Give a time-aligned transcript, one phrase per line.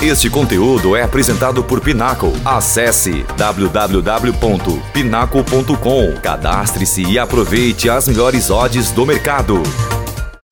[0.00, 2.28] Este conteúdo é apresentado por Pinaco.
[2.44, 6.20] Acesse www.pinaco.com.
[6.22, 9.54] Cadastre-se e aproveite as melhores odds do mercado.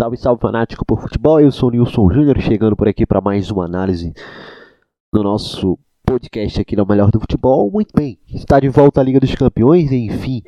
[0.00, 1.42] Salve, salve fanático por futebol.
[1.42, 4.14] Eu sou o Nilson Júnior, chegando por aqui para mais uma análise
[5.12, 7.70] no nosso podcast aqui no Melhor do Futebol.
[7.70, 10.42] Muito bem, está de volta a Liga dos Campeões, enfim,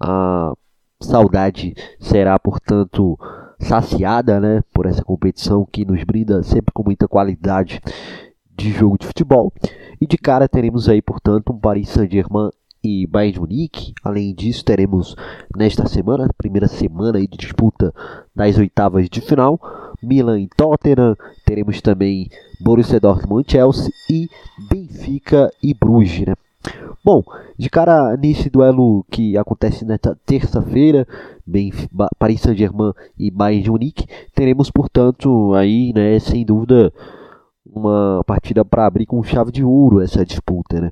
[0.00, 0.54] a
[0.98, 3.18] saudade será, portanto,
[3.58, 7.82] saciada, né, por essa competição que nos brinda sempre com muita qualidade
[8.60, 9.52] de jogo de futebol.
[10.00, 12.50] E de cara teremos aí, portanto, um Paris Saint-Germain
[12.82, 13.94] e Bayern de Munique.
[14.02, 15.14] Além disso, teremos
[15.56, 17.92] nesta semana, primeira semana aí de disputa
[18.34, 19.60] das oitavas de final,
[20.02, 21.16] Milan e Tottenham.
[21.44, 22.28] Teremos também
[22.60, 24.28] Borussia Dortmund Chelsea e
[24.70, 26.34] Benfica e Bruges, né?
[27.02, 27.22] Bom,
[27.58, 31.06] de cara nesse duelo que acontece nesta terça-feira,
[32.18, 36.92] Paris Saint-Germain e Bayern de Munique, teremos, portanto, aí, né, sem dúvida,
[37.74, 40.90] uma partida para abrir com chave de ouro essa disputa, né?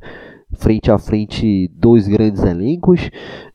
[0.55, 3.11] Frente a frente, dois grandes elencos,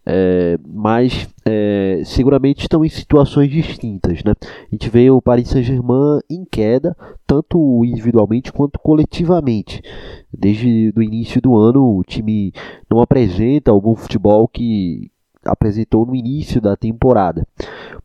[0.05, 4.23] é, mas é, seguramente estão em situações distintas.
[4.23, 4.33] Né?
[4.41, 9.81] A gente vê o Paris Saint-Germain em queda, tanto individualmente quanto coletivamente.
[10.31, 12.53] Desde o início do ano, o time
[12.87, 15.09] não apresenta algum futebol que,
[15.45, 17.45] apresentou no início da temporada.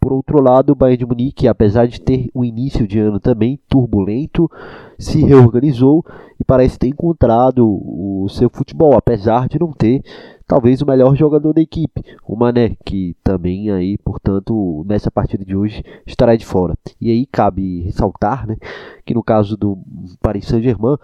[0.01, 3.59] Por outro lado, o Bayern de Munique, apesar de ter um início de ano também
[3.69, 4.51] turbulento,
[4.99, 6.05] se reorganizou
[6.41, 10.03] e parece ter encontrado o seu futebol, apesar de não ter
[10.47, 15.55] talvez o melhor jogador da equipe, o Mané, que também aí, portanto, nessa partida de
[15.55, 16.75] hoje estará de fora.
[16.99, 18.57] E aí cabe ressaltar, né,
[19.05, 19.79] que no caso do
[20.23, 20.97] Paris Saint-Germain,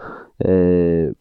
[0.42, 1.12] é,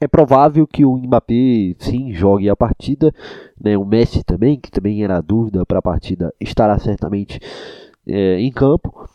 [0.00, 3.12] é provável que o Mbappé sim jogue a partida,
[3.60, 3.76] né?
[3.76, 7.40] O Messi também, que também era dúvida para a partida, estará certamente
[8.06, 9.08] é, em campo.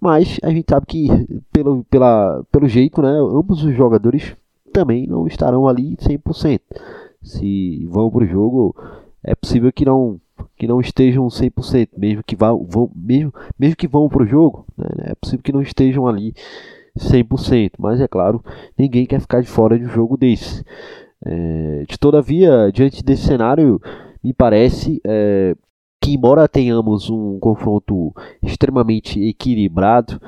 [0.00, 1.08] Mas a gente sabe que
[1.52, 4.36] pelo, pela, pelo jeito, né, ambos os jogadores
[4.72, 6.60] também não estarão ali 100%.
[7.22, 8.76] Se vão para o jogo,
[9.22, 10.20] é possível que não
[10.54, 14.66] que não estejam 100%, mesmo que vão, vão mesmo, mesmo que vão para o jogo,
[14.76, 16.34] né, é possível que não estejam ali
[16.96, 18.42] 100%, mas é claro,
[18.76, 20.64] ninguém quer ficar de fora de um jogo desse.
[21.24, 23.80] É, de todavia, diante desse cenário,
[24.22, 25.54] me parece é,
[26.00, 30.20] que, embora tenhamos um confronto extremamente equilibrado,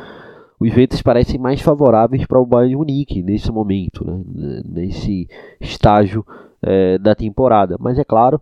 [0.60, 5.28] os ventos parecem mais favoráveis para o Bayern Munique nesse momento, né, nesse
[5.60, 6.26] estágio
[6.60, 7.76] é, da temporada.
[7.78, 8.40] Mas é claro,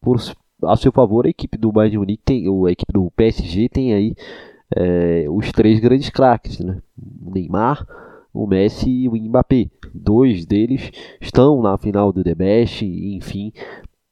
[0.00, 0.18] por,
[0.64, 4.14] a seu favor, a equipe do Bayern Munique tem, a equipe do PSG tem aí
[4.74, 6.82] é, os três grandes craques, né?
[7.24, 7.86] o Neymar,
[8.32, 9.70] o Messi e o Mbappé.
[9.94, 10.90] Dois deles
[11.20, 13.52] estão na final do The Best, enfim,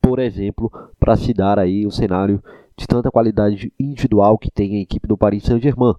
[0.01, 2.43] por exemplo, para se dar aí o cenário
[2.77, 5.95] de tanta qualidade individual que tem a equipe do Paris Saint-Germain,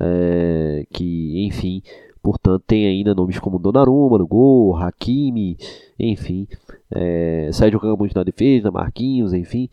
[0.00, 1.82] é, que, enfim,
[2.22, 5.58] portanto, tem ainda nomes como Donnarumma no gol, Hakimi,
[5.98, 6.48] enfim,
[6.90, 9.68] é, Sérgio Ramos na defesa, Marquinhos, enfim,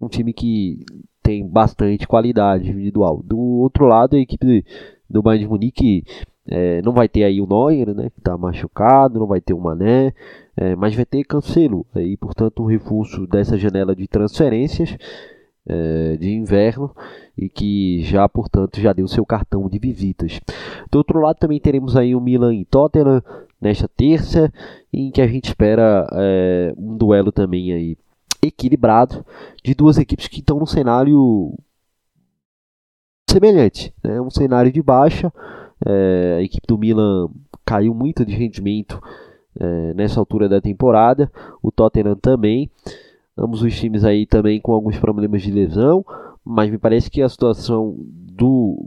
[0.00, 0.84] um time que
[1.22, 3.22] tem bastante qualidade individual.
[3.22, 4.64] Do outro lado, a equipe
[5.08, 6.04] do Bayern de Munique
[6.46, 9.60] é, não vai ter aí o Neuer, né, que está machucado, não vai ter o
[9.60, 10.12] Mané,
[10.56, 14.96] é, mas vai ter Cancelo, e portanto um reforço dessa janela de transferências
[15.66, 16.90] é, de inverno
[17.38, 20.40] e que já, portanto, já deu seu cartão de visitas.
[20.90, 23.22] Do outro lado também teremos aí o Milan e Tottenham
[23.60, 24.52] nesta terça,
[24.92, 27.96] em que a gente espera é, um duelo também aí
[28.42, 29.24] equilibrado
[29.62, 31.56] de duas equipes que estão no cenário
[33.30, 34.20] semelhante, né?
[34.20, 35.32] um cenário de baixa.
[35.84, 37.28] É, a equipe do Milan
[37.64, 39.00] caiu muito de rendimento
[39.58, 41.30] é, nessa altura da temporada,
[41.62, 42.70] o Tottenham também.
[43.36, 46.04] Ambos os times aí também com alguns problemas de lesão,
[46.44, 48.86] mas me parece que a situação do,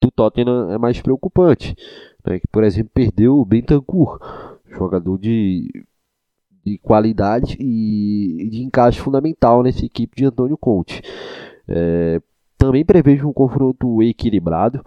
[0.00, 1.76] do Tottenham é mais preocupante.
[2.24, 2.40] Né?
[2.40, 4.18] Que, por exemplo, perdeu o Bentancur,
[4.70, 5.84] jogador de
[6.64, 11.02] de qualidade e de encaixe fundamental nessa equipe de Antônio Conte.
[11.68, 12.20] É,
[12.58, 14.84] também prevejo um confronto equilibrado,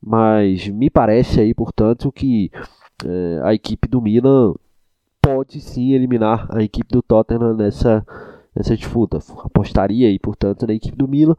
[0.00, 2.50] mas me parece aí, portanto, que
[3.04, 4.54] é, a equipe do Milan
[5.20, 8.04] pode sim eliminar a equipe do Tottenham nessa,
[8.56, 9.18] nessa disputa.
[9.44, 11.36] Apostaria aí, portanto, na equipe do Milan,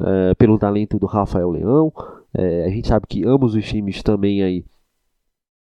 [0.00, 1.92] é, pelo talento do Rafael Leão.
[2.32, 4.64] É, a gente sabe que ambos os times também aí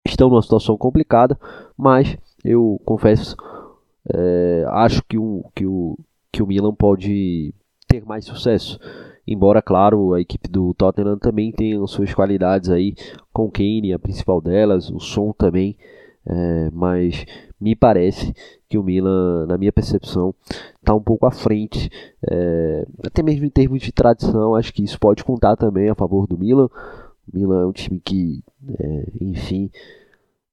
[0.05, 1.37] estão numa situação complicada,
[1.77, 3.35] mas eu confesso,
[4.13, 5.97] é, acho que o, que, o,
[6.31, 7.53] que o Milan pode
[7.87, 8.79] ter mais sucesso.
[9.27, 12.95] Embora, claro, a equipe do Tottenham também tenha suas qualidades aí,
[13.31, 15.77] com Kane, a principal delas, o som também,
[16.25, 17.25] é, mas
[17.59, 18.33] me parece
[18.67, 20.33] que o Milan, na minha percepção,
[20.75, 21.91] está um pouco à frente,
[22.27, 26.25] é, até mesmo em termos de tradição, acho que isso pode contar também a favor
[26.25, 26.69] do Milan,
[27.33, 28.43] Milan é um time que,
[28.79, 29.69] é, enfim,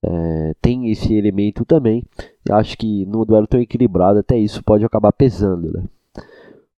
[0.06, 2.04] é, tem esse elemento também.
[2.50, 5.72] Acho que no duelo tão equilibrado, até isso pode acabar pesando.
[5.72, 5.82] Né?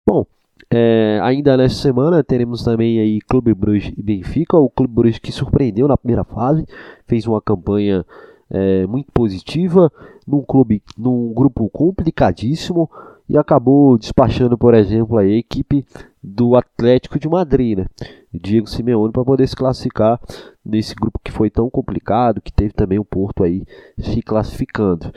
[0.06, 0.24] Bom,
[0.70, 4.56] é, ainda nessa semana teremos também aí Clube Bruges e Benfica.
[4.56, 6.66] O Clube Bruges que surpreendeu na primeira fase,
[7.06, 8.04] fez uma campanha
[8.50, 9.92] é, muito positiva
[10.26, 12.90] num clube, num grupo complicadíssimo
[13.28, 15.84] e acabou despachando, por exemplo, a equipe
[16.22, 17.86] do Atlético de Madrid, né?
[18.32, 20.20] Diego Simeone para poder se classificar
[20.64, 23.64] nesse grupo que foi tão complicado, que teve também o Porto aí
[23.98, 25.12] se classificando.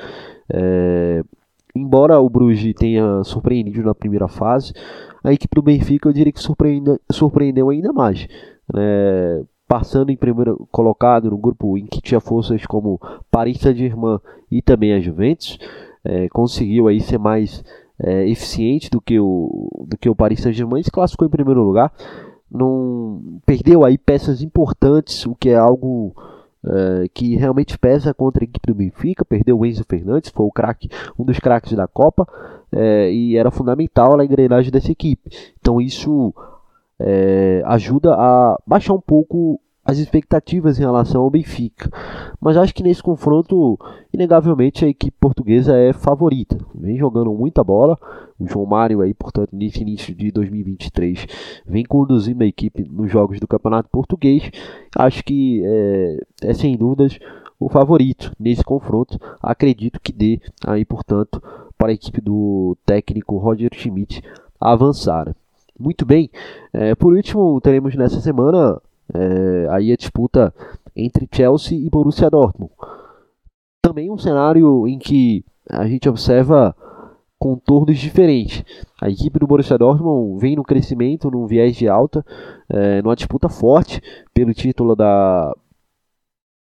[0.50, 1.24] É,
[1.76, 4.74] embora o Bruges tenha surpreendido na primeira fase,
[5.24, 8.28] a equipe do Benfica eu diria que surpreende, surpreendeu ainda mais.
[8.74, 9.44] Né?
[9.68, 13.00] Passando em primeiro colocado no grupo em que tinha forças como
[13.30, 14.20] Paris Saint-Germain
[14.50, 15.58] e também a Juventus,
[16.04, 17.64] é, conseguiu aí ser mais
[18.00, 21.92] é, eficiente do que o, do que o Paris Saint-Germain, se classificou em primeiro lugar,
[22.50, 26.14] não perdeu aí peças importantes, o que é algo
[26.66, 30.52] é, que realmente pesa contra a equipe do Benfica, perdeu o Enzo Fernandes, foi o
[30.52, 32.28] craque, um dos craques da Copa,
[32.72, 35.30] é, e era fundamental na engrenagem dessa equipe.
[35.60, 36.34] Então isso
[37.00, 41.90] é, ajuda a baixar um pouco as expectativas em relação ao Benfica.
[42.40, 43.80] Mas acho que nesse confronto,
[44.14, 46.58] inegavelmente, a equipe portuguesa é favorita.
[46.74, 47.98] Vem jogando muita bola.
[48.40, 51.28] O João Mário aí, portanto, nesse início de 2023,
[51.66, 54.50] vem conduzindo a equipe nos jogos do Campeonato Português.
[54.96, 57.20] Acho que é, é sem dúvidas
[57.60, 59.20] o favorito nesse confronto.
[59.42, 61.42] Acredito que dê aí, portanto,
[61.78, 64.24] para a equipe do técnico Roger Schmidt
[64.60, 65.36] avançar.
[65.80, 66.30] Muito bem.
[66.72, 68.80] É, por último, teremos nessa semana
[69.14, 70.54] é, aí a disputa
[70.96, 72.72] entre Chelsea e Borussia Dortmund.
[73.84, 76.76] Também um cenário em que a gente observa
[77.40, 78.64] contornos diferentes.
[79.02, 82.24] A equipe do Borussia Dortmund vem no crescimento, num viés de alta,
[82.70, 84.00] é, numa disputa forte
[84.34, 85.52] pelo título da,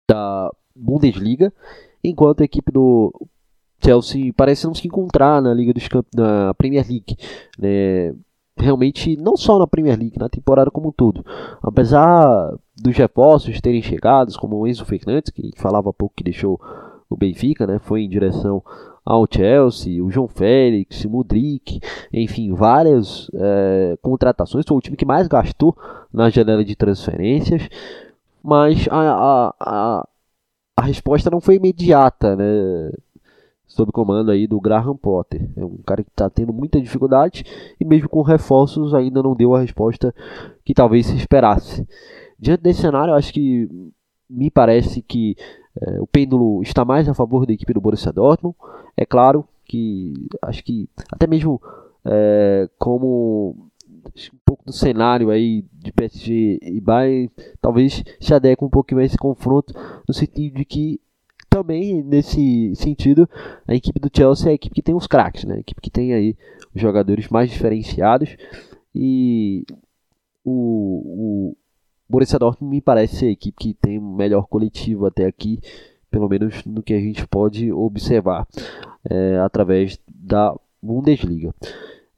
[0.09, 1.53] da Bundesliga,
[2.03, 3.13] enquanto a equipe do
[3.83, 7.15] Chelsea parece não se encontrar na Liga dos Camp na Premier League.
[7.57, 8.13] Né?
[8.57, 11.25] Realmente não só na Premier League, na temporada como um todo.
[11.61, 16.59] Apesar dos reforços terem chegado, como o Enzo Fernandes, que falava há pouco que deixou
[17.09, 18.61] o Benfica, né, foi em direção
[19.05, 21.79] ao Chelsea, o João Félix, o Mudrik,
[22.11, 24.65] enfim, várias é, contratações.
[24.67, 25.77] Foi o time que mais gastou
[26.11, 27.69] na janela de transferências,
[28.43, 30.07] mas a, a, a,
[30.75, 32.91] a resposta não foi imediata, né?
[33.67, 35.47] Sob comando aí do Graham Potter.
[35.55, 37.43] É um cara que está tendo muita dificuldade
[37.79, 40.15] e mesmo com reforços ainda não deu a resposta
[40.63, 41.87] que talvez se esperasse.
[42.39, 43.69] Diante desse cenário, acho que
[44.29, 45.35] me parece que
[45.81, 48.55] é, o pêndulo está mais a favor da equipe do Borussia Dortmund.
[48.95, 51.61] É claro que acho que até mesmo
[52.05, 53.55] é, como
[54.33, 57.29] um pouco do cenário aí de PSG e Bayern,
[57.61, 59.73] talvez se adeque um pouco mais esse confronto
[60.07, 61.01] no sentido de que
[61.57, 63.27] também, nesse sentido,
[63.67, 65.55] a equipe do Chelsea é a equipe que tem os craques, né?
[65.55, 66.35] A equipe que tem aí
[66.73, 68.37] os jogadores mais diferenciados.
[68.93, 69.65] E
[70.45, 71.57] o, o
[72.07, 75.59] Borussia Dortmund me parece ser a equipe que tem o melhor coletivo até aqui,
[76.11, 78.47] pelo menos no que a gente pode observar
[79.09, 81.55] é, através da Bundesliga.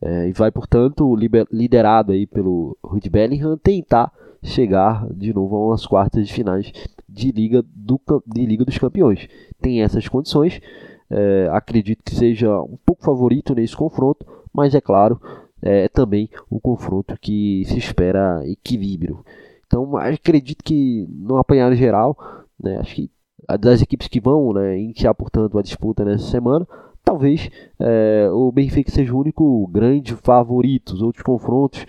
[0.01, 1.15] É, e vai, portanto,
[1.49, 4.11] liderado aí pelo Ruud Bellingham, tentar
[4.43, 6.71] chegar de novo a umas quartas de finais
[7.07, 9.27] de Liga, do, de Liga dos Campeões.
[9.61, 10.61] Tem essas condições,
[11.09, 15.19] é, acredito que seja um pouco favorito nesse confronto, mas é claro,
[15.61, 19.23] é também um confronto que se espera equilíbrio.
[19.65, 22.17] Então acredito que no apanhado geral,
[22.59, 23.11] né, acho que
[23.59, 26.67] das equipes que vão né, iniciar, portanto, a disputa nessa semana,
[27.03, 30.93] talvez é, o Benfica seja o único grande favorito.
[30.93, 31.85] Os outros confrontos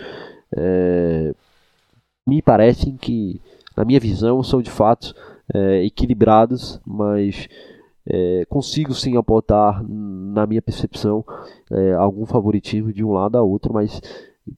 [0.57, 1.35] é,
[2.27, 3.41] me parecem que,
[3.77, 5.15] na minha visão, são de fato
[5.53, 7.49] é, equilibrados, mas
[8.07, 11.25] é, consigo sim apontar, na minha percepção,
[11.71, 14.01] é, algum favoritismo de um lado a outro, mas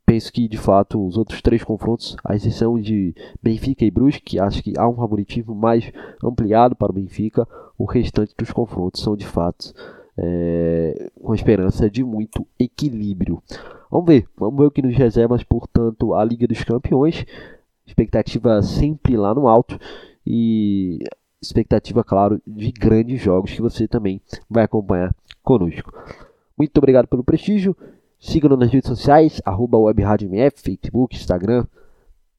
[0.07, 4.63] penso que de fato os outros três confrontos, a exceção de Benfica e Brusque, acho
[4.63, 5.93] que há um favoritismo mais
[6.23, 9.75] ampliado para o Benfica, o restante dos confrontos são de fato
[10.17, 13.43] é, com esperança de muito equilíbrio.
[13.91, 17.27] Vamos ver, vamos ver o que nos reserva, portanto, a Liga dos Campeões.
[17.87, 19.79] Expectativa sempre lá no alto
[20.27, 21.01] e
[21.41, 25.93] expectativa, claro, de grandes jogos que você também vai acompanhar conosco.
[26.57, 27.77] Muito obrigado pelo prestígio.
[28.21, 31.67] Siga-nos nas redes sociais, arroba WebRadioMF, Facebook, Instagram,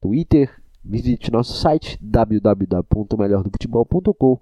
[0.01, 0.50] Twitter.
[0.86, 4.38] Visite nosso site www.melhordofutebol.com.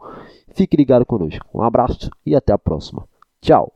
[0.49, 1.45] Fique ligado conosco.
[1.53, 3.10] Um abraço e até a próxima.
[3.43, 3.69] Chao.